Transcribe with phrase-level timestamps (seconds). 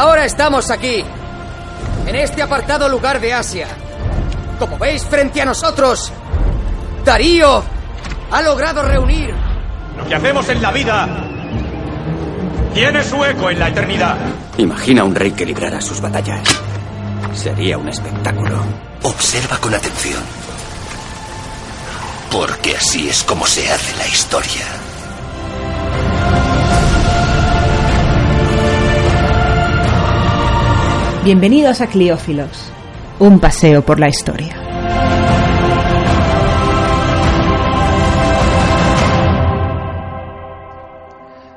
[0.00, 1.04] Ahora estamos aquí,
[2.06, 3.68] en este apartado lugar de Asia.
[4.58, 6.10] Como veis frente a nosotros,
[7.04, 7.62] Darío
[8.30, 9.34] ha logrado reunir
[9.98, 11.06] Lo que hacemos en la vida
[12.72, 14.16] tiene su eco en la eternidad.
[14.56, 16.48] Imagina un rey que librara sus batallas.
[17.34, 18.56] Sería un espectáculo.
[19.02, 20.22] Observa con atención.
[22.32, 24.64] Porque así es como se hace la historia.
[31.22, 32.72] Bienvenidos a Cliófilos,
[33.18, 34.56] un paseo por la historia.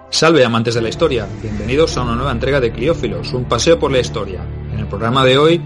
[0.10, 3.90] Salve amantes de la historia, bienvenidos a una nueva entrega de Cliófilos, un paseo por
[3.90, 4.46] la historia.
[4.74, 5.62] En el programa de hoy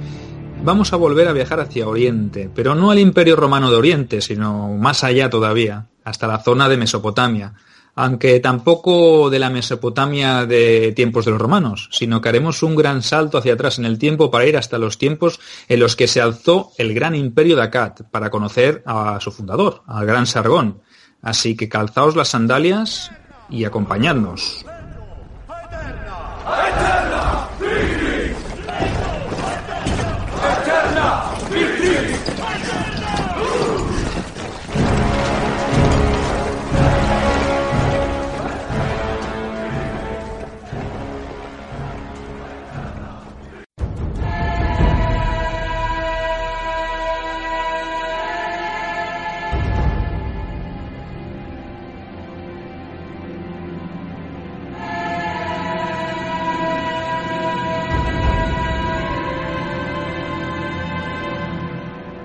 [0.64, 4.76] vamos a volver a viajar hacia Oriente, pero no al Imperio Romano de Oriente, sino
[4.76, 7.56] más allá todavía, hasta la zona de Mesopotamia,
[7.98, 13.02] aunque tampoco de la Mesopotamia de tiempos de los romanos, sino que haremos un gran
[13.02, 16.22] salto hacia atrás en el tiempo para ir hasta los tiempos en los que se
[16.22, 20.82] alzó el gran imperio de Akkad, para conocer a su fundador, al gran Sargón.
[21.24, 23.12] Así que calzaos las sandalias
[23.50, 24.64] y acompañadnos.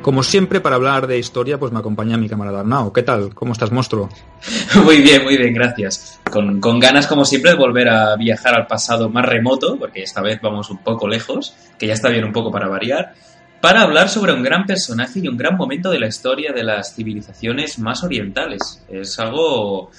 [0.02, 2.92] Como siempre, para hablar de historia, pues me acompaña mi camarada Arnau.
[2.92, 3.34] ¿Qué tal?
[3.34, 4.08] ¿Cómo estás, monstruo?
[4.84, 6.20] Muy bien, muy bien, gracias.
[6.30, 10.20] Con, con, ganas, como siempre, de volver a viajar al pasado más remoto, porque esta
[10.20, 13.14] vez vamos un poco lejos, que ya está bien un poco para variar,
[13.60, 16.94] para hablar sobre un gran personaje y un gran momento de la historia de las
[16.94, 18.84] civilizaciones más orientales.
[18.88, 19.90] Es algo...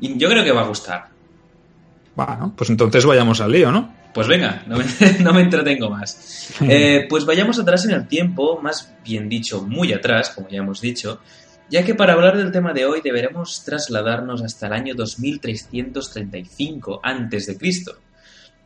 [0.00, 1.08] Yo creo que va a gustar.
[2.14, 3.99] Bueno, pues entonces vayamos al lío, ¿no?
[4.12, 4.84] Pues venga, no me,
[5.20, 6.48] no me entretengo más.
[6.62, 10.80] Eh, pues vayamos atrás en el tiempo, más bien dicho, muy atrás, como ya hemos
[10.80, 11.20] dicho,
[11.70, 17.58] ya que para hablar del tema de hoy deberemos trasladarnos hasta el año 2335 a.C.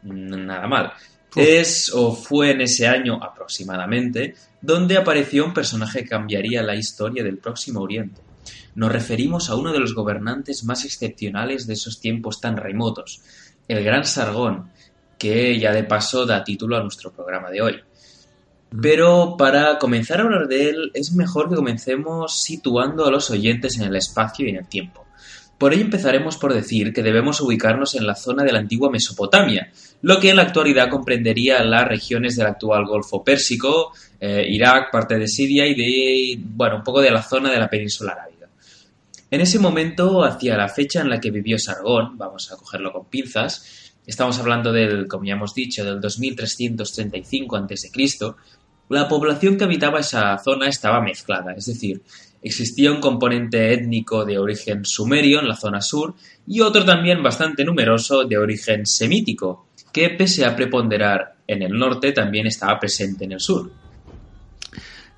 [0.03, 0.93] Nada mal.
[1.37, 7.23] Es o fue en ese año aproximadamente donde apareció un personaje que cambiaría la historia
[7.23, 8.23] del Próximo Oriente.
[8.75, 13.21] Nos referimos a uno de los gobernantes más excepcionales de esos tiempos tan remotos,
[13.69, 14.71] el Gran Sargón,
[15.25, 17.81] que ya de paso da título a nuestro programa de hoy.
[18.83, 23.79] Pero para comenzar a hablar de él es mejor que comencemos situando a los oyentes
[23.79, 25.07] en el espacio y en el tiempo.
[25.57, 29.73] Por ello empezaremos por decir que debemos ubicarnos en la zona de la antigua Mesopotamia,
[30.03, 35.19] lo que en la actualidad comprendería las regiones del actual Golfo Pérsico, eh, Irak, parte
[35.19, 38.49] de Siria y de, bueno, un poco de la zona de la península arábiga.
[39.31, 43.07] En ese momento, hacia la fecha en la que vivió Sargón, vamos a cogerlo con
[43.07, 47.91] pinzas, estamos hablando del, como ya hemos dicho, del 2335 a.C.,
[48.91, 52.03] la población que habitaba esa zona estaba mezclada, es decir,
[52.43, 56.15] existía un componente étnico de origen sumerio en la zona sur
[56.47, 62.13] y otro también bastante numeroso de origen semítico, que pese a preponderar en el norte
[62.13, 63.73] también estaba presente en el sur.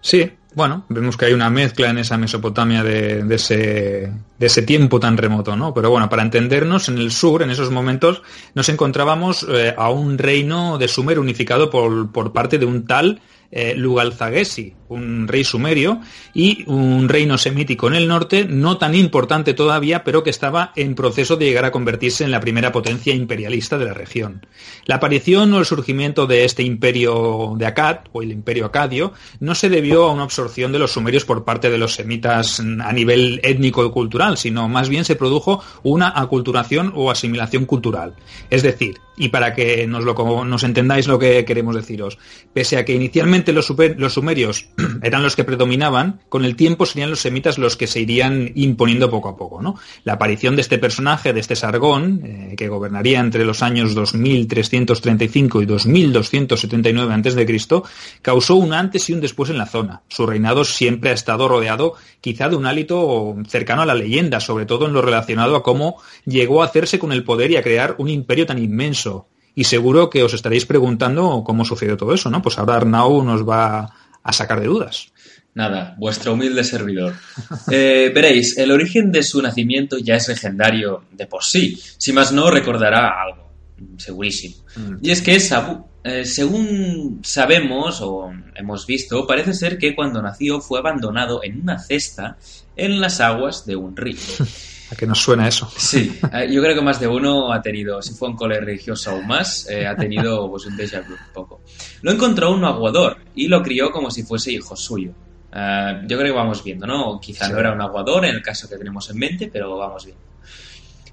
[0.00, 5.54] Sí, bueno, vemos que hay una mezcla en esa Mesopotamia de, ese, tiempo tan remoto,
[5.54, 5.74] ¿no?
[5.74, 8.22] Pero bueno, para entendernos, en el sur, en esos momentos,
[8.54, 13.20] nos encontrábamos eh, a un reino de Sumer unificado por parte de un tal
[13.50, 16.00] eh, Lugalzagesi, un rey sumerio,
[16.34, 20.94] y un reino semítico en el norte, no tan importante todavía, pero que estaba en
[20.94, 24.46] proceso de llegar a convertirse en la primera potencia imperialista de la región.
[24.84, 29.54] La aparición o el surgimiento de este imperio de Akkad, o el imperio acadio, no
[29.54, 33.40] se debió a una absorción de los sumerios por parte de los semitas a nivel
[33.42, 38.14] étnico y cultural, sino más bien se produjo una aculturación o asimilación cultural.
[38.50, 42.18] Es decir, y para que nos, lo, nos entendáis lo que queremos deciros,
[42.52, 43.66] pese a que inicialmente los,
[44.12, 44.68] sumerios
[45.02, 49.10] eran los que predominaban, con el tiempo serían los semitas los que se irían imponiendo
[49.10, 49.62] poco a poco.
[49.62, 49.76] ¿no?
[50.04, 55.62] La aparición de este personaje, de este Sargón, eh, que gobernaría entre los años 2335
[55.62, 57.82] y 2279 a.C.,
[58.22, 60.02] causó un antes y un después en la zona.
[60.08, 64.66] Su reinado siempre ha estado rodeado quizá de un hálito cercano a la leyenda, sobre
[64.66, 67.96] todo en lo relacionado a cómo llegó a hacerse con el poder y a crear
[67.98, 69.28] un imperio tan inmenso.
[69.56, 72.42] Y seguro que os estaréis preguntando cómo sucedió todo eso, ¿no?
[72.42, 73.90] Pues ahora Arnau nos va
[74.22, 75.12] a sacar de dudas.
[75.54, 77.14] Nada, vuestro humilde servidor.
[77.72, 81.80] Eh, veréis, el origen de su nacimiento ya es legendario de por sí.
[81.96, 83.50] Si más no, recordará algo,
[83.96, 84.56] segurísimo.
[84.76, 84.96] Mm.
[85.00, 90.60] Y es que Sabu, eh, según sabemos o hemos visto, parece ser que cuando nació
[90.60, 92.36] fue abandonado en una cesta
[92.76, 94.18] en las aguas de un río.
[94.90, 95.70] ¿A qué nos suena eso?
[95.76, 99.14] Sí, eh, yo creo que más de uno ha tenido, si fue un cole religioso
[99.14, 101.62] o más, ha tenido pues, un déjà vu un poco.
[102.02, 105.12] Lo encontró un aguador y lo crió como si fuese hijo suyo.
[105.58, 107.18] Eh, yo creo que vamos viendo, ¿no?
[107.18, 110.22] Quizá no era un aguador en el caso que tenemos en mente, pero vamos viendo.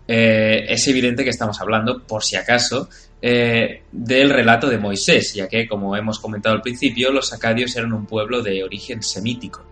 [0.05, 2.89] Eh, es evidente que estamos hablando, por si acaso,
[3.21, 7.93] eh, del relato de Moisés, ya que, como hemos comentado al principio, los acadios eran
[7.93, 9.63] un pueblo de origen semítico.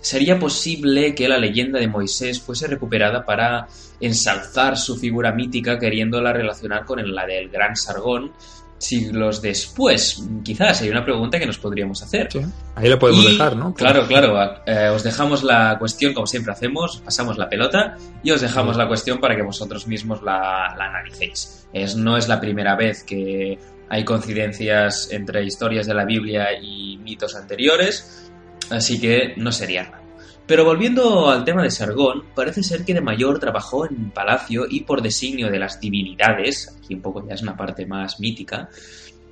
[0.00, 3.68] ¿Sería posible que la leyenda de Moisés fuese recuperada para
[4.00, 8.32] ensalzar su figura mítica queriéndola relacionar con la del gran Sargón
[8.78, 10.24] siglos después?
[10.42, 12.28] Quizás hay una pregunta que nos podríamos hacer.
[12.74, 13.74] ahí lo podemos dejar, ¿no?
[13.74, 14.62] Claro, claro.
[14.66, 18.88] Eh, os dejamos la cuestión como siempre hacemos, pasamos la pelota y os dejamos la
[18.88, 21.68] cuestión para que vosotros mismos la, analicéis.
[21.74, 23.58] Es, no es la primera vez que
[23.90, 28.29] hay coincidencias entre historias de la Biblia y mitos anteriores,
[28.70, 30.00] así que no sería nada.
[30.46, 34.80] Pero volviendo al tema de Sargón, parece ser que de mayor trabajó en palacio y
[34.80, 38.68] por designio de las divinidades, aquí un poco ya es una parte más mítica,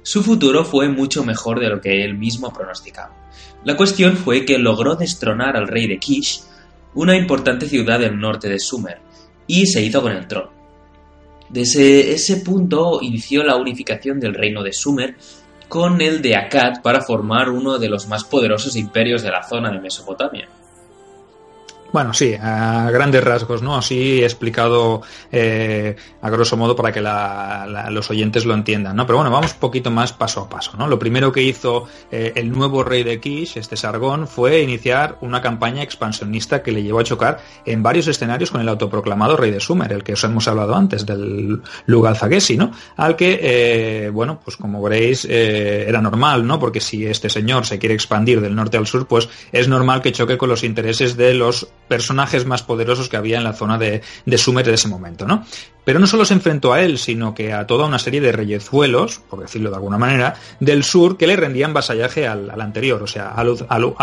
[0.03, 3.31] su futuro fue mucho mejor de lo que él mismo pronosticaba.
[3.65, 6.43] La cuestión fue que logró destronar al rey de Kish,
[6.95, 9.01] una importante ciudad del norte de Sumer,
[9.47, 10.53] y se hizo con el trono.
[11.49, 15.17] Desde ese punto inició la unificación del reino de Sumer
[15.69, 19.71] con el de Akkad para formar uno de los más poderosos imperios de la zona
[19.71, 20.49] de Mesopotamia.
[21.91, 23.75] Bueno, sí, a grandes rasgos, ¿no?
[23.75, 25.01] Así explicado
[25.33, 29.07] eh, a grosso modo para que los oyentes lo entiendan, ¿no?
[29.07, 30.87] Pero bueno, vamos un poquito más paso a paso, ¿no?
[30.87, 35.41] Lo primero que hizo eh, el nuevo rey de Kish, este Sargón, fue iniciar una
[35.41, 39.61] campaña expansionista que le llevó a chocar en varios escenarios con el autoproclamado rey de
[39.61, 42.19] Sumer, el que os hemos hablado antes, del Lugal
[42.59, 42.71] ¿no?
[42.97, 46.59] Al que, eh, bueno, pues como veréis, era normal, ¿no?
[46.59, 50.13] Porque si este señor se quiere expandir del norte al sur, pues es normal que
[50.13, 54.03] choque con los intereses de los personajes más poderosos que había en la zona de,
[54.25, 55.45] de Sumer de ese momento, ¿no?
[55.89, 59.21] Pero no solo se enfrentó a él, sino que a toda una serie de reyezuelos,
[59.21, 63.31] por decirlo de alguna manera, del sur que le rendían vasallaje al, anterior, o sea,
[63.31, 63.95] al, al,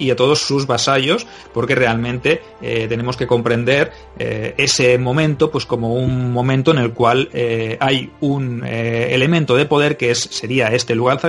[0.00, 5.64] y a todos sus vasallos, porque realmente eh, tenemos que comprender eh, ese momento pues
[5.64, 10.72] como un momento en el cual eh, hay un elemento de poder que es, sería
[10.72, 11.20] este Lugal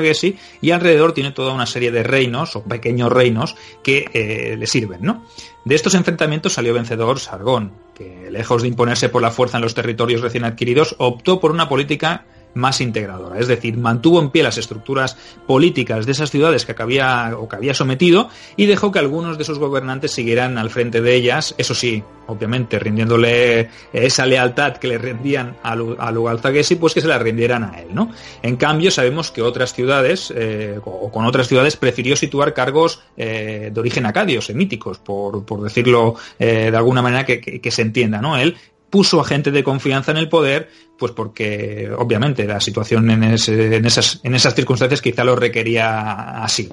[0.59, 5.23] y alrededor tiene toda una serie de reinos o pequeños reinos que le sirven, ¿no?
[5.67, 9.73] De estos enfrentamientos salió vencedor Sargón, que lejos de imponerse por la fuerza en los
[9.73, 12.23] territorios recién adquiridos, optó por una política
[12.57, 17.37] más integradora, es decir, mantuvo en pie las estructuras políticas de esas ciudades que había,
[17.37, 21.15] o que había sometido y dejó que algunos de sus gobernantes siguieran al frente de
[21.15, 27.07] ellas, eso sí, obviamente rindiéndole esa lealtad que le rendían a, Lugalzagesi, pues que se
[27.07, 28.11] la rindieran a él, ¿no?
[28.41, 33.71] En cambio, sabemos que otras ciudades, eh, o con otras ciudades, prefirió situar cargos eh,
[33.73, 38.37] de origen acadio, semíticos, por, decirlo eh, de alguna manera que, que, se entienda, ¿no?
[38.37, 38.57] Él
[38.89, 44.19] puso a gente de confianza en el poder, pues porque obviamente la situación en, esas,
[44.23, 46.69] esas circunstancias quizá lo requería así.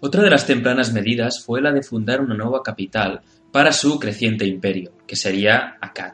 [0.00, 4.46] Otra de las tempranas medidas fue la de fundar una nueva capital para su creciente
[4.46, 6.12] imperio, que sería Akkad,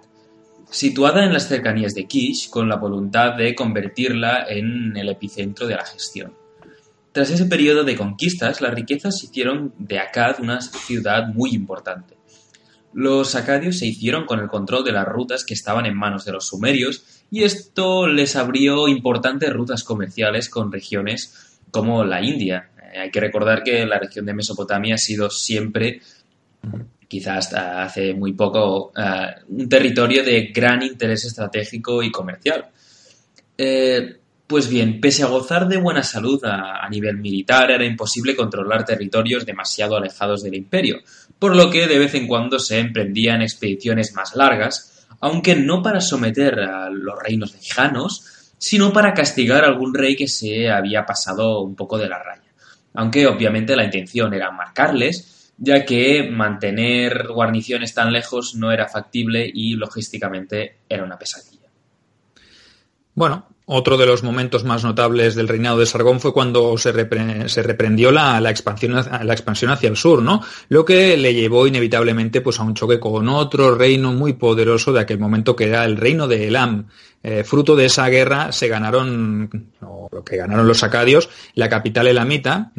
[0.71, 5.75] situada en las cercanías de Kish con la voluntad de convertirla en el epicentro de
[5.75, 6.35] la gestión.
[7.11, 12.17] Tras ese periodo de conquistas, las riquezas hicieron de Akkad una ciudad muy importante.
[12.95, 16.33] Los acadios se hicieron con el control de las rutas que estaban en manos de
[16.33, 22.71] los sumerios y esto les abrió importantes rutas comerciales con regiones como la India.
[22.93, 26.01] Eh, hay que recordar que la región de Mesopotamia ha sido siempre,
[27.09, 32.67] quizás hasta hace muy poco, eh, un territorio de gran interés estratégico y comercial.
[33.57, 34.22] Eh,
[34.53, 39.47] Pues bien, pese a gozar de buena salud a, nivel militar, era imposible controlar territorios
[39.47, 40.99] demasiado alejados del imperio,
[41.39, 46.03] por lo que de vez en cuando se emprendían expediciones más largas, aunque no para
[46.03, 51.63] someter a los reinos lejanos, sino para castigar a algún rey que se había pasado
[51.63, 52.53] un poco de la raya.
[52.93, 59.51] Aunque obviamente la intención era marcarles, ya que mantener guarniciones tan lejos no era factible
[59.51, 61.71] y logísticamente era una pesadilla.
[63.15, 67.49] Bueno, otro de los momentos más notables del reinado de Sargón fue cuando se, repre
[67.49, 70.43] se reprendió la, la, expansión, la, expansión, hacia el sur, ¿no?
[70.69, 75.01] Lo que le llevó inevitablemente pues, a un choque con otro reino muy poderoso de
[75.01, 76.87] aquel momento que era el reino de Elam.
[77.23, 82.07] Eh, fruto de esa guerra se ganaron, o lo que ganaron los acadios, la capital
[82.07, 82.73] elamita,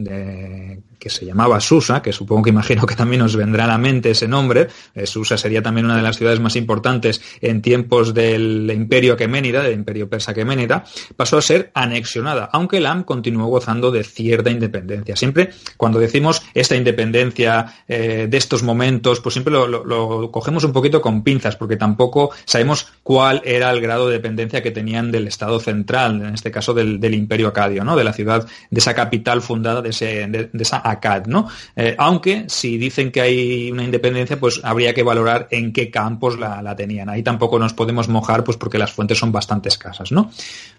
[1.04, 4.12] que se llamaba Susa, que supongo que imagino que también os vendrá a la mente
[4.12, 4.70] ese nombre.
[4.96, 9.62] Eh, Susa sería también una de las ciudades más importantes en tiempos del imperio aqueménida,
[9.64, 10.86] del imperio persa aqueménida,
[11.18, 15.18] pasó a ser anexionada, aunque Elam continuó gozando de cierta independencia.
[15.18, 20.64] Siempre cuando decimos esta independencia eh, de estos momentos, pues siempre lo, lo, lo, cogemos
[20.64, 25.12] un poquito con pinzas, porque tampoco sabemos cuál era el grado de dependencia que tenían
[25.12, 27.96] del Estado central, en este caso del, imperio acadio, ¿no?
[27.96, 31.26] de la ciudad, de esa capital fundada de, ese, de, esa Acad.
[31.28, 31.48] ¿no?
[31.76, 36.40] Eh, aunque si dicen que hay una independencia, pues habría que valorar en qué campos
[36.40, 37.10] la, tenían.
[37.10, 40.12] Ahí tampoco nos podemos mojar, pues porque las fuentes son bastante escasas.
[40.12, 40.32] ¿no?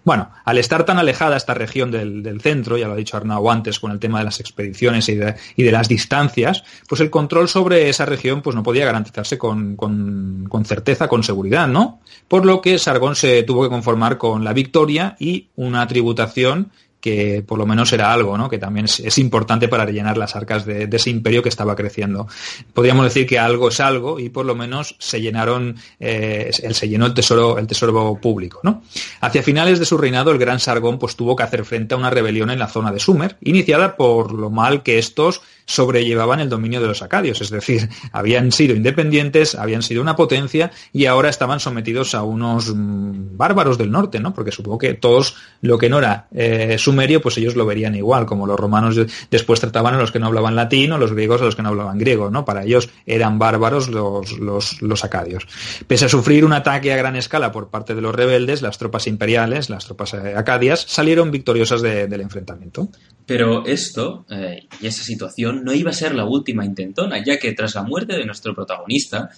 [0.03, 3.79] Bueno, al estar tan alejada esta región del, centro, ya lo ha dicho Arnau antes
[3.79, 8.05] con el tema de las expediciones y de, las distancias, pues el control sobre esa
[8.05, 12.01] región pues no podía garantizarse con, con, con certeza, con seguridad, ¿no?
[12.29, 16.73] Por lo que Sargón se tuvo que conformar con la victoria y una tributación
[17.05, 18.49] que por lo menos era algo, ¿no?
[18.49, 22.27] Que también es, importante para rellenar las arcas de, de, ese imperio que estaba creciendo.
[22.73, 27.05] Podríamos decir que algo es algo y por lo menos se llenaron, eh, se llenó
[27.05, 28.83] el tesoro, el tesoro público, ¿no?
[29.21, 32.09] Hacia finales de su reinado, el gran Sargón pues tuvo que hacer frente a una
[32.09, 36.81] rebelión en la zona de Sumer, iniciada por lo mal que estos sobrellevaban el dominio
[36.81, 41.61] de los acadios, es decir, habían sido independientes, habían sido una potencia y ahora estaban
[41.61, 44.35] sometidos a unos mmm, bárbaros del norte, ¿no?
[44.35, 48.27] Porque supongo que todos lo que no era eh, sumerio, pues ellos lo verían igual,
[48.27, 48.99] como los romanos
[49.31, 51.71] después trataban a los que no hablaban latín o los griegos a los que no
[51.71, 52.45] hablaban griego, ¿no?
[52.45, 55.47] Para ellos eran bárbaros los, los, los acadios.
[55.87, 59.07] Pese a sufrir un ataque a gran escala por parte de los rebeldes, las tropas
[59.07, 62.89] imperiales, las tropas eh, acadias, salieron victoriosas de, del enfrentamiento.
[63.27, 67.53] Pero esto eh, y esa situación no iba a ser la última intentona, ya que
[67.53, 69.31] tras la muerte de nuestro protagonista,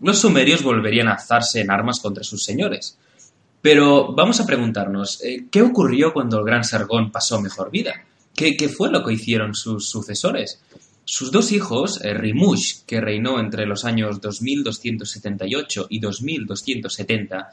[0.00, 2.98] los sumerios volverían a alzarse en armas contra sus señores.
[3.60, 7.94] Pero vamos a preguntarnos, eh, ¿qué ocurrió cuando el gran Sargón pasó mejor vida?
[8.34, 10.60] ¿Qué, ¿Qué, fue lo que hicieron sus sucesores?
[11.06, 17.48] Sus dos hijos, eh, Rimush, que reinó entre los años 2278 y 2270,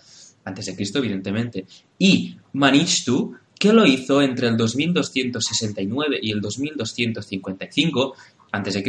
[0.46, 1.66] antes de Cristo, evidentemente,
[2.00, 8.16] y Manishtu, que lo hizo entre el 2269 y el 2255
[8.52, 8.84] a.C.,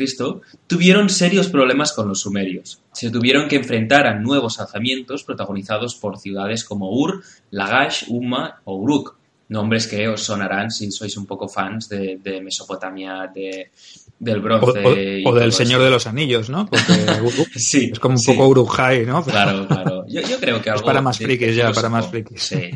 [0.66, 2.80] tuvieron serios problemas con los sumerios.
[2.90, 8.76] Se tuvieron que enfrentar a nuevos alzamientos protagonizados por ciudades como Ur, Lagash, Umma o
[8.76, 9.14] Uruk,
[9.50, 13.72] nombres que os sonarán si sois un poco fans de, de Mesopotamia, de,
[14.18, 15.22] del bronce.
[15.24, 15.84] O, o, o del Señor eso.
[15.84, 16.64] de los Anillos, ¿no?
[16.64, 16.94] Porque
[17.56, 18.32] sí, es como un sí.
[18.32, 19.22] poco Urujai, ¿no?
[19.22, 20.06] Claro, claro.
[20.08, 20.80] Yo, yo, creo que algo...
[20.80, 22.42] Es para más frikis ya, para más frikis.
[22.42, 22.70] Sí.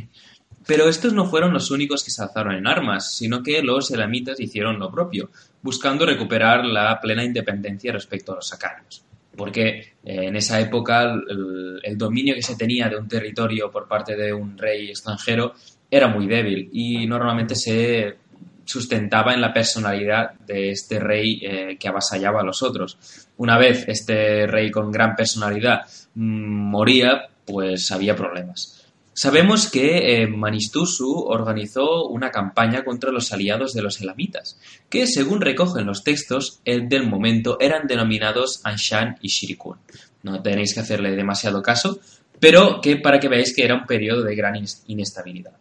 [0.67, 4.41] Pero estos no fueron los únicos que se alzaron en armas, sino que los elamitas
[4.41, 5.31] hicieron lo propio,
[5.63, 9.05] buscando recuperar la plena independencia respecto a los sacarios.
[9.37, 14.17] Porque eh, en esa época el, dominio que se tenía de un territorio por parte
[14.17, 15.55] de un rey extranjero
[15.89, 18.17] era muy débil y normalmente se
[18.65, 23.29] sustentaba en la personalidad de este rey eh, que avasallaba a los otros.
[23.37, 25.83] Una vez este rey con gran personalidad
[26.15, 28.86] mmm, moría, pues había problemas.
[29.19, 34.59] Sabemos que eh, Manistusu organizó una campaña contra los aliados de los elamitas,
[34.91, 39.79] que según recogen los textos el del momento eran denominados Anshan y Shirikun.
[40.23, 41.99] No tenéis que hacerle demasiado caso,
[42.41, 45.55] pero que para que veáis que era un periodo de gran inestabilidad.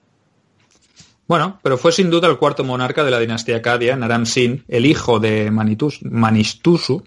[1.25, 4.85] Bueno, pero fue sin duda el cuarto monarca de la dinastía Acadia, Naram Sin, el
[4.85, 7.03] hijo de Manistusu,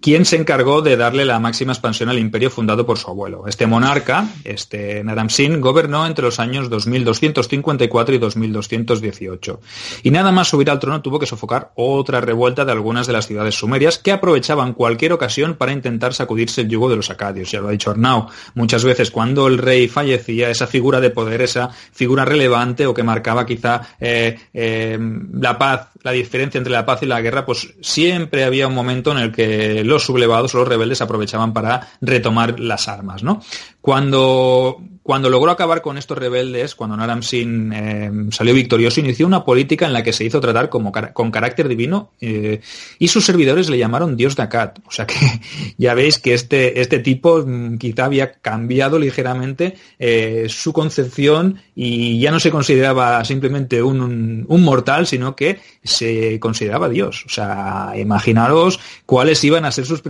[0.00, 3.46] quien se encargó de darle la máxima expansión al imperio fundado por su abuelo.
[3.46, 9.60] Este monarca, este Naram Sin, gobernó entre los años 2254 y 2218.
[10.02, 13.26] Y nada más subir al trono tuvo que sofocar otra revuelta de algunas de las
[13.26, 17.50] ciudades sumerias que aprovechaban cualquier ocasión para intentar sacudirse el yugo de los acadios.
[17.50, 21.42] Ya lo ha dicho Arnau, muchas veces cuando el rey fallecía, esa figura de poder,
[21.42, 24.98] esa figura relevante o que marcaba quizá eh, eh,
[25.32, 29.12] la paz, la diferencia entre la paz y la guerra, pues siempre había un momento
[29.12, 29.37] en el que
[29.84, 33.40] los sublevados o los rebeldes aprovechaban para retomar las armas, ¿no?
[33.80, 39.42] Cuando cuando logró acabar con estos rebeldes, cuando Naram Sin eh, salió victorioso, inició una
[39.42, 42.60] política en la que se hizo tratar como con carácter divino eh,
[42.98, 44.72] y sus servidores le llamaron Dios Akkad.
[44.84, 45.14] O sea que
[45.78, 52.20] ya veis que este, este tipo mm, quizá había cambiado ligeramente eh, su concepción y
[52.20, 57.24] ya no se consideraba simplemente un, un, mortal, sino que se consideraba Dios.
[57.24, 60.02] O sea, imaginaros cuáles iban a ser sus,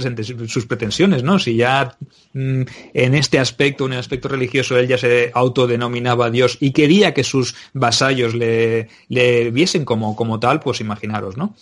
[0.48, 1.38] sus pretensiones, ¿no?
[1.38, 1.96] Si ya
[2.32, 2.62] mm,
[2.94, 7.24] en este aspecto, en el aspecto religioso, él ya se autodenominaba Dios y quería que
[7.24, 11.54] sus vasallos le, le viesen como, como tal, pues imaginaros, ¿no?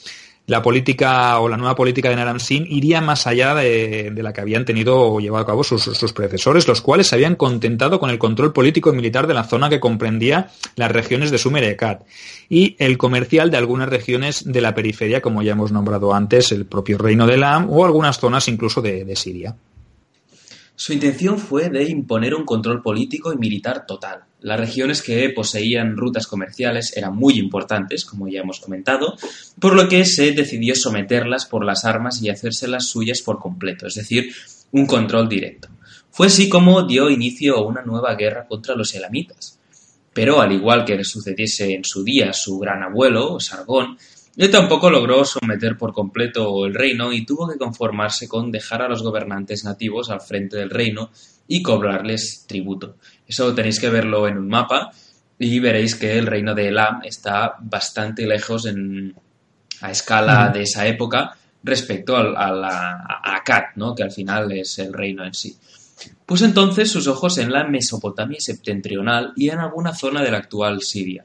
[0.47, 4.41] la política o la nueva política de Naram Sin iría más allá de, la que
[4.41, 8.11] habían tenido o llevado a cabo sus, sus, predecesores, los cuales se habían contentado con
[8.11, 11.77] el control político y militar de la zona que comprendía las regiones de Sumer y
[12.49, 16.65] y el comercial de algunas regiones de la periferia, como ya hemos nombrado antes, el
[16.65, 19.57] propio reino de Elam o algunas zonas incluso de Siria.
[20.79, 24.25] Su intención fue de imponer un control político y militar total.
[24.41, 29.17] Las regiones que poseían rutas comerciales eran muy importantes, como ya hemos comentado,
[29.59, 33.95] por lo que se decidió someterlas por las armas y hacérselas suyas por completo, es
[33.95, 34.31] decir,
[34.71, 35.69] un control directo.
[36.11, 39.59] Fue así como dio inicio a una nueva guerra contra los elamitas.
[40.13, 43.99] Pero al igual que le sucediese en su día su gran abuelo, Sargón,
[44.37, 48.89] él tampoco logró someter por completo el reino y tuvo que conformarse con dejar a
[48.89, 51.11] los gobernantes nativos al frente del reino
[51.49, 52.97] y cobrarles tributo.
[53.27, 54.91] Eso tenéis que verlo en un mapa
[55.39, 59.15] y veréis que el reino de Elam está bastante lejos en,
[59.81, 63.95] a escala de esa época respecto a, la, Akkad, ¿no?
[63.95, 65.57] que al final es el reino en sí.
[66.25, 70.83] Puso entonces sus ojos en la Mesopotamia septentrional y en alguna zona de la actual
[70.83, 71.25] Siria.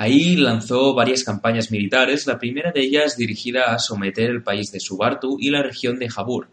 [0.00, 4.78] Ahí lanzó varias campañas militares, la primera de ellas dirigida a someter el país de
[4.78, 6.50] Subartu y la región de Jabur,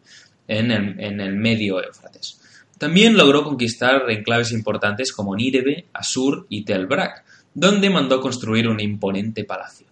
[0.48, 2.42] en el, medio Éufrates.
[2.80, 7.24] También logró conquistar enclaves importantes como Nírebe, Asur y Tel Brak,
[7.54, 9.85] donde mandó construir un imponente palacio.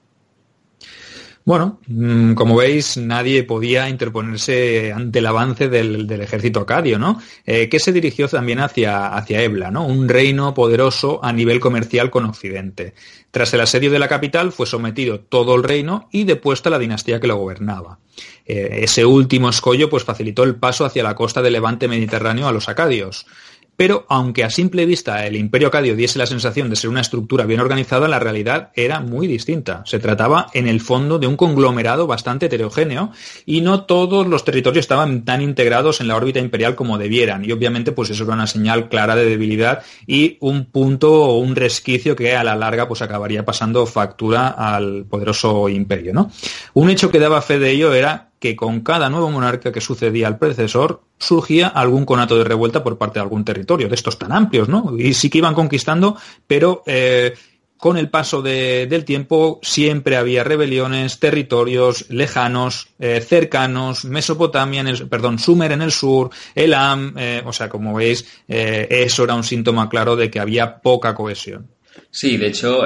[1.45, 7.21] Bueno, mm, como veis, nadie podía interponerse ante el avance del, ejército acadio, ¿no?
[7.45, 9.85] Eh, que se dirigió también hacia, hacia Ebla, ¿no?
[9.85, 12.93] Un reino poderoso a nivel comercial con Occidente.
[13.29, 17.19] Tras el asedio de la capital fue sometido todo el reino y depuesta la dinastía
[17.19, 18.00] que lo gobernaba.
[18.45, 22.51] Eh, ese último escollo pues facilitó el paso hacia la costa del levante mediterráneo a
[22.51, 23.25] los acadios.
[23.84, 27.46] Pero aunque a simple vista el imperio acadio diese la sensación de ser una estructura
[27.46, 29.84] bien organizada, la realidad era muy distinta.
[29.86, 33.12] Se trataba en el fondo de un conglomerado bastante heterogéneo
[33.46, 37.43] y no todos los territorios estaban tan integrados en la órbita imperial como debieran.
[37.43, 41.54] Y obviamente pues eso era una señal clara de debilidad y un punto o un
[41.54, 46.13] resquicio que a la larga pues acabaría pasando factura al poderoso imperio.
[46.13, 46.32] ¿no?
[46.74, 50.27] Un hecho que daba fe de ello era que con cada nuevo monarca que sucedía
[50.27, 54.34] al predecesor surgía algún conato de revuelta por parte de algún territorio, de estos tan
[54.34, 54.97] amplios, ¿no?
[54.99, 57.36] Y sí que iban conquistando, pero eh,
[57.77, 65.08] con el paso del tiempo siempre había rebeliones, territorios lejanos, eh, cercanos, Mesopotamia, en el,
[65.08, 69.88] perdón, Sumer en el sur, Elam, eh, o sea, como veis, eso era un síntoma
[69.88, 71.69] claro de que había poca cohesión.
[72.12, 72.82] Sí, de hecho,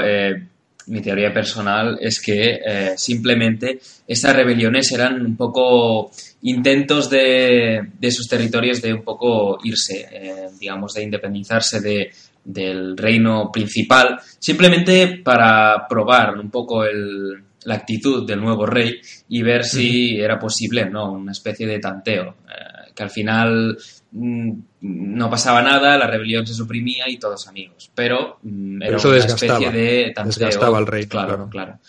[0.88, 8.12] mi teoría personal es que eh, simplemente estas rebeliones eran un poco intentos de, de
[8.12, 12.12] sus territorios de un poco irse, eh, digamos, de independizarse de,
[12.44, 19.42] del reino principal, simplemente para probar un poco el, la actitud del nuevo rey y
[19.42, 21.12] ver si era posible, ¿no?
[21.12, 23.78] Una especie de tanteo, eh, que al final
[24.12, 27.92] Mm, no pasaba nada, la rebelión se suprimía y todos amigos.
[27.94, 30.76] Pero mm, era una especie de tanteo.
[30.76, 31.08] al rey.
[31.08, 31.80] Claro, claro,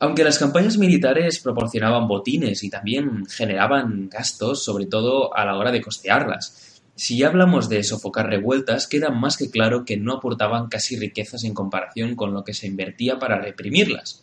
[0.00, 5.70] Aunque las campañas militares proporcionaban botines y también generaban gastos, sobre todo a la hora
[5.72, 6.82] de costearlas.
[6.94, 11.52] Si hablamos de sofocar revueltas, queda más que claro que no aportaban casi riquezas en
[11.52, 14.22] comparación con lo que se invertía para reprimirlas.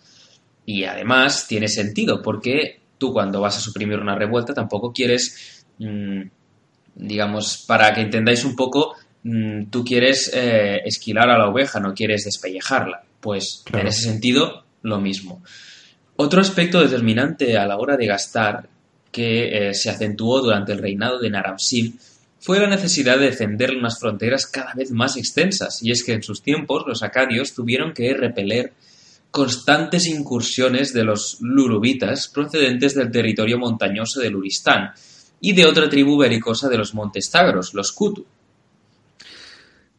[0.66, 5.63] Y además tiene sentido, porque tú cuando vas a suprimir una revuelta tampoco quieres
[6.96, 11.94] digamos, para que entendáis un poco, mm, tú quieres eh, esquilar a la oveja, no
[11.94, 13.04] quieres despellejarla.
[13.20, 15.42] Pues en ese sentido, lo mismo.
[16.16, 18.68] Otro aspecto determinante a la hora de gastar
[19.12, 21.98] que eh, se acentuó durante el reinado de Naram-Sin
[22.40, 26.24] fue la necesidad de defender unas fronteras cada vez más extensas, y es que en
[26.24, 28.74] sus tiempos los acadios tuvieron que repeler
[29.32, 34.92] constantes incursiones de los lurubitas procedentes del territorio montañoso del Uristán,
[35.44, 38.26] y de otra tribu belicosa de los Montes Tagros, los Kutu.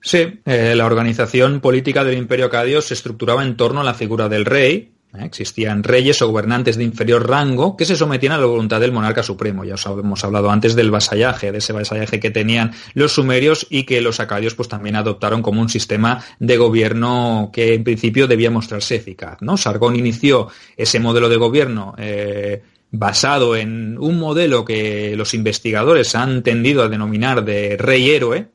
[0.01, 4.31] Sí, eh, la organización política del Imperio Acadio se estructuraba en torno a la figura
[4.31, 5.25] del rey, ¿eh?
[5.25, 9.23] Existían reyes o gobernantes de inferior rango que se sometían a la voluntad del monarca
[9.23, 9.65] supremo.
[9.65, 13.85] Ya os hemos hablado antes del vasallaje, de ese vasallaje que tenían los sumerios y
[13.85, 18.51] que los acadios pues también adoptaron como un sistema de gobierno que en principio debía
[18.51, 19.39] mostrarse eficaz.
[19.41, 19.57] ¿no?
[19.57, 22.63] Sargón inició ese modelo de gobierno eh,
[22.97, 28.49] basado en un modelo que los investigadores han tendido a denominar de rey héroe,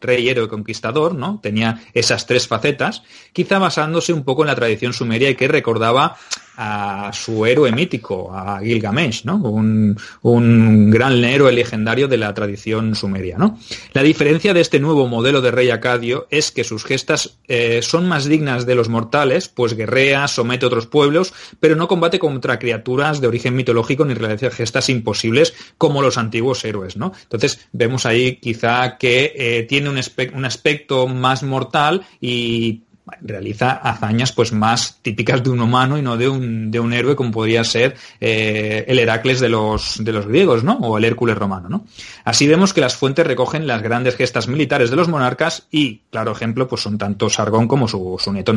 [0.00, 1.40] rey héroe conquistador, ¿no?
[1.42, 6.16] Tenía esas tres facetas, quizá basándose un poco en la tradición sumeria y que recordaba
[6.56, 9.36] a su héroe mítico, a Gilgamesh, ¿no?
[9.36, 13.58] Un, gran héroe legendario de la tradición sumeria, ¿no?
[13.92, 18.08] La diferencia de este nuevo modelo de rey acadio es que sus gestas eh, son
[18.08, 22.58] más dignas de los mortales, pues guerrea, somete a otros pueblos, pero no combate contra
[22.58, 27.12] criaturas de origen mitológico ni realiza gestas imposibles como los antiguos héroes, ¿no?
[27.22, 30.00] Entonces vemos ahí quizá que eh, tiene un,
[30.34, 32.82] un aspecto más mortal y
[33.20, 37.14] realiza hazañas pues más típicas de un humano y no de un, de un héroe
[37.14, 40.74] como podría ser eh, el Heracles de los, de los griegos, ¿no?
[40.78, 41.84] O el Hércules romano, ¿no?
[42.24, 46.32] Así vemos que las fuentes recogen las grandes gestas militares de los monarcas y, claro
[46.32, 48.52] ejemplo, pues son tanto Sargón como su, su nieto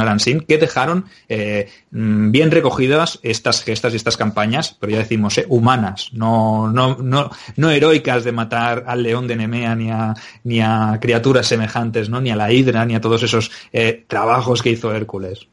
[0.48, 5.46] que dejaron eh, mm, bien recogidas estas gestas y estas campañas, pero ya decimos, eh,
[5.48, 10.62] humanas, no, no, no, no heroicas de matar al león de Nemea ni a, ni
[10.62, 12.20] a criaturas semejantes, ¿no?
[12.20, 13.52] Ni a la hidra, ni a todos esos
[14.08, 15.48] trabajos que hizo Hércules.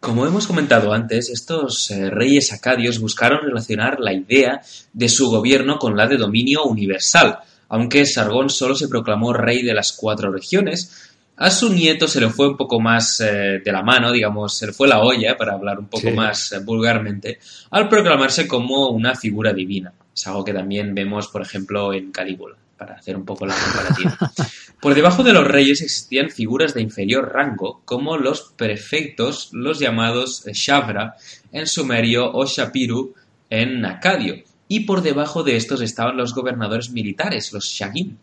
[0.00, 4.60] Como hemos comentado antes, estos eh, reyes acadios buscaron relacionar la idea
[4.92, 9.74] de su gobierno con la de dominio universal, aunque Sargón solo se proclamó rey de
[9.74, 11.12] las cuatro regiones.
[11.36, 14.66] A su nieto se le fue un poco más eh, de la mano, digamos, se
[14.66, 17.38] le fue la olla, para hablar un poco más eh, vulgarmente,
[17.70, 19.92] al proclamarse como una figura divina.
[20.14, 22.56] Es algo que también vemos, por ejemplo, en Calígula
[22.86, 24.32] para hacer un poco la comparativa.
[24.80, 30.44] Por debajo de los reyes existían figuras de inferior rango, como los prefectos, los llamados
[30.46, 31.14] Shavra
[31.52, 33.14] en sumerio o Shapiru
[33.48, 38.18] en acadio, y por debajo de estos estaban los gobernadores militares, los Shagin.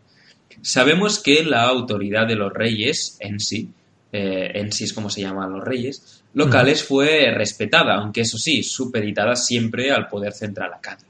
[0.62, 3.70] Sabemos que la autoridad de los reyes en sí,
[4.12, 8.64] eh, en sí es como se llaman los reyes, locales fue respetada, aunque eso sí,
[8.64, 11.09] supeditada siempre al poder central acadio.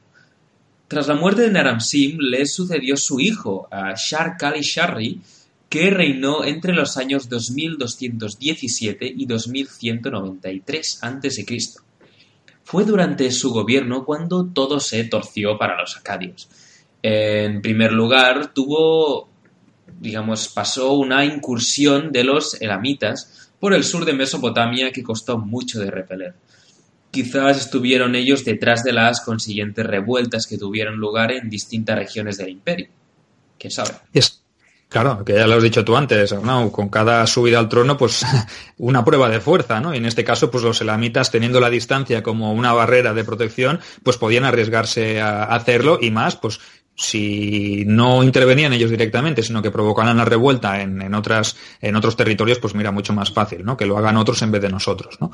[0.89, 5.21] Tras la muerte de Naram-Sin, le sucedió su hijo, Shar Kali Sharri,
[5.69, 11.45] que reinó entre los años 2217 y 2193 a.C.
[12.63, 16.49] Fue durante su gobierno cuando todo se torció para los acadios.
[17.03, 19.29] En primer lugar, tuvo,
[19.99, 25.79] digamos, pasó una incursión de los elamitas por el sur de Mesopotamia que costó mucho
[25.79, 26.33] de repeler.
[27.11, 32.49] Quizás estuvieron ellos detrás de las consiguientes revueltas que tuvieron lugar en distintas regiones del
[32.49, 32.87] imperio.
[33.57, 33.91] ¿Quién sabe?
[34.89, 36.71] Claro, que ya lo has dicho tú antes, ¿no?
[36.71, 38.25] con cada subida al trono, pues
[38.79, 39.93] una prueba de fuerza, ¿no?
[39.93, 43.79] Y en este caso, pues los elamitas, teniendo la distancia como una barrera de protección,
[44.01, 46.59] pues podían arriesgarse a hacerlo y más, pues
[46.99, 52.59] si no intervenían ellos directamente, sino que provocaran la revuelta en, otras, en otros territorios,
[52.59, 53.77] pues mira, mucho más fácil, ¿no?
[53.77, 55.31] Que lo hagan otros en vez de nosotros, ¿no?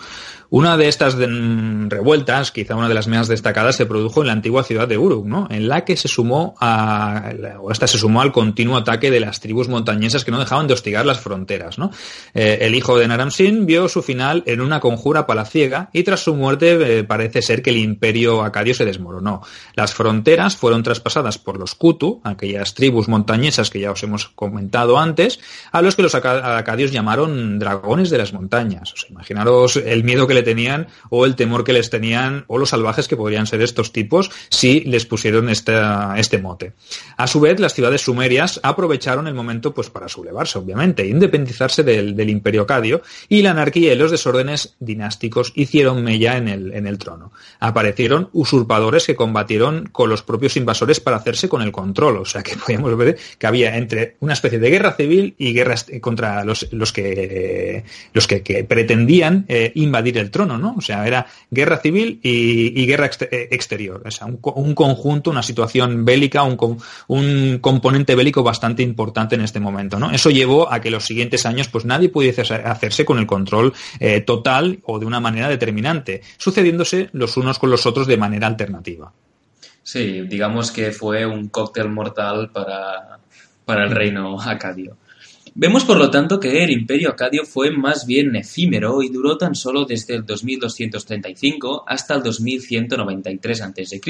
[0.52, 4.34] Una de estas mm, revueltas, quizá una de las más destacadas, se produjo en la
[4.34, 5.48] antigua ciudad de Uruk, ¿no?
[5.50, 9.40] En la que se sumó a, o esta se sumó al continuo ataque de las
[9.40, 11.90] tribus montañesas que no dejaban de hostigar las fronteras, ¿no?
[12.36, 16.36] Eh, el hijo de Naram-Sin vio su final en una conjura palaciega y tras su
[16.36, 19.42] muerte eh, parece ser que el imperio acadio se desmoronó.
[19.74, 25.00] Las fronteras fueron traspasadas por los Kutu, aquellas tribus montañesas que ya os hemos comentado
[25.00, 25.40] antes,
[25.72, 28.94] a los que los acadios llamaron dragones de las montañas.
[28.94, 32.70] O imaginaros el miedo que le tenían o el temor que les tenían o los
[32.70, 36.74] salvajes que podrían ser estos tipos si les pusieron este mote.
[37.18, 42.30] A su vez, las ciudades sumerias aprovecharon el momento pues para sublevarse, obviamente, independizarse del,
[42.30, 46.98] imperio acadio y la anarquía y los desórdenes dinásticos hicieron mella en el, en el
[46.98, 47.32] trono.
[47.60, 52.18] Aparecieron usurpadores que combatieron con los propios invasores para hacerse con el control.
[52.18, 55.76] O sea que podíamos ver que había entre una especie de guerra civil y guerra
[56.02, 60.76] contra los, los que los que, pretendían eh, invadir el trono, ¿no?
[60.78, 64.02] O sea, era guerra civil y, guerra eh, exterior.
[64.06, 69.60] O sea, un, conjunto, una situación bélica, un, un componente bélico bastante importante en este
[69.60, 70.12] momento, ¿no?
[70.12, 74.22] Eso llevó a que los siguientes años pues nadie pudiese hacerse con el control eh,
[74.22, 79.12] total o de una manera determinante, sucediéndose los unos con los otros de manera alternativa.
[79.86, 83.20] Sí, digamos que fue un cóctel mortal para,
[83.66, 84.98] para el reino acadio.
[85.54, 89.54] Vemos por lo tanto que el imperio acadio fue más bien efímero y duró tan
[89.54, 94.02] solo desde el 2235 hasta el 2193 a.C.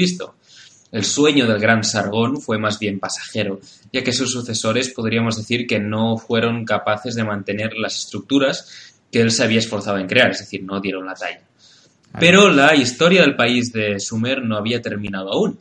[0.92, 3.60] El sueño del gran Sargón fue más bien pasajero,
[3.92, 9.20] ya que sus sucesores podríamos decir que no fueron capaces de mantener las estructuras que
[9.20, 11.42] él se había esforzado en crear, es decir, no dieron la talla.
[12.18, 15.58] Pero la historia del país de Sumer no había terminado aún.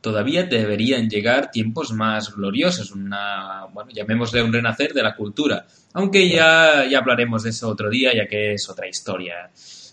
[0.00, 5.66] Todavía deberían llegar tiempos más gloriosos, una, bueno, llamémosle un renacer de la cultura.
[5.94, 9.50] Aunque ya, ya hablaremos de eso otro día, ya que es otra historia.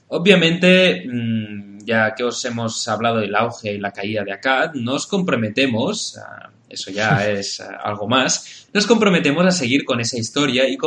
[0.09, 5.07] Obviamente, mm, ya que os hemos hablado del auge y la caída de Akkad, nos
[5.07, 6.19] comprometemos,
[6.67, 10.77] eso ya es algo más, nos comprometemos a seguir con esa historia y,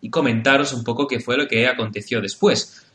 [0.00, 2.91] y comentaros un poco qué fue lo que aconteció después.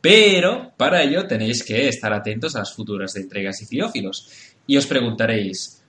[0.00, 4.28] Pero para ello tenéis que estar atentos a las futuras entregas y criófilos.
[4.66, 5.84] Y os preguntaréis,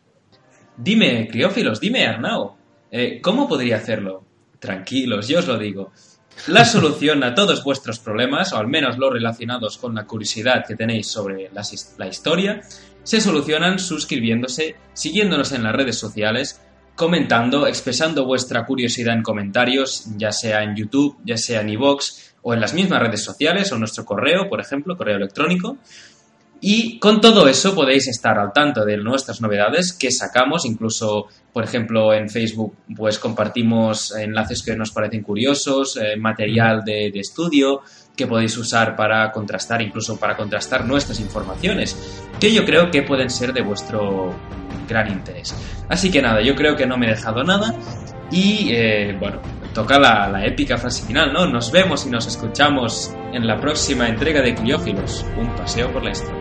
[0.76, 2.56] dime, criófilos, dime, Arnau,
[2.92, 4.26] eh, ¿cómo podría hacerlo?
[4.60, 5.92] Tranquilos, yo os lo digo.
[6.48, 10.76] La solución a todos vuestros problemas, o al menos los relacionados con la curiosidad que
[10.76, 12.62] tenéis sobre la historia,
[13.04, 16.62] se solucionan suscribiéndose, siguiéndonos en las redes sociales,
[16.96, 22.54] comentando, expresando vuestra curiosidad en comentarios, ya sea en YouTube, ya sea en iVoox, o
[22.54, 25.78] en las mismas redes sociales, o nuestro correo, por ejemplo, correo electrónico.
[26.64, 31.64] Y con todo eso podéis estar al tanto de nuestras novedades que sacamos, incluso, por
[31.64, 37.82] ejemplo, en Facebook, pues compartimos enlaces que nos parecen curiosos, eh, material de, de, estudio
[38.16, 41.98] que podéis usar para contrastar, incluso para contrastar nuestras informaciones,
[42.40, 44.36] que yo creo que pueden ser de vuestro
[44.92, 45.56] gran interés.
[45.90, 47.74] Así que nada, yo creo que no me he dejado nada
[48.30, 49.40] y, eh, bueno,
[49.74, 51.48] toca la, épica frase final, ¿no?
[51.48, 56.12] Nos vemos y nos escuchamos en la próxima entrega de Criófilos, un paseo por la
[56.12, 56.41] historia.